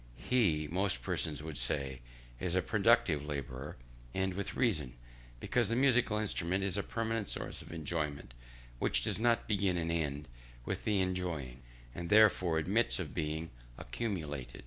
He, 0.17 0.67
most 0.71 1.03
persons 1.03 1.43
would 1.43 1.59
say, 1.59 2.01
is 2.39 2.55
a 2.55 2.63
productive 2.63 3.23
labourer; 3.23 3.75
and 4.15 4.33
with 4.33 4.55
reason; 4.55 4.95
because 5.39 5.69
the 5.69 5.75
musical 5.75 6.17
instrument 6.17 6.63
is 6.63 6.75
a 6.75 6.81
permanent 6.81 7.29
source 7.29 7.61
of 7.61 7.71
enjoyment, 7.71 8.33
which 8.79 9.03
does 9.03 9.19
not 9.19 9.47
begin 9.47 9.77
and 9.77 9.91
end 9.91 10.27
with 10.65 10.85
the 10.85 11.01
enjoying, 11.01 11.61
and 11.93 12.09
therefore 12.09 12.57
admits 12.57 12.97
of 12.97 13.13
being 13.13 13.51
accumulated. 13.77 14.59